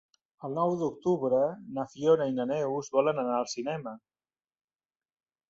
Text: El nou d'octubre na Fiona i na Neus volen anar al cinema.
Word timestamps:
El 0.47 0.53
nou 0.59 0.71
d'octubre 0.77 1.41
na 1.75 1.85
Fiona 1.91 2.27
i 2.31 2.33
na 2.39 2.47
Neus 2.53 2.91
volen 2.97 3.23
anar 3.25 3.37
al 3.43 3.47
cinema. 3.53 3.95